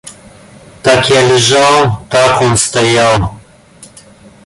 [0.81, 3.35] Так я лежал, так он стоял.